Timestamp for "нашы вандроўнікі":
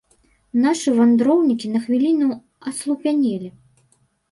0.63-1.67